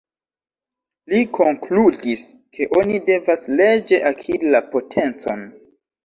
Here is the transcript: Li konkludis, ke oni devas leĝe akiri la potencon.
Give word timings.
Li 1.11 1.17
konkludis, 1.37 2.23
ke 2.57 2.67
oni 2.77 2.97
devas 3.09 3.43
leĝe 3.59 3.99
akiri 4.13 4.49
la 4.55 4.63
potencon. 4.73 5.45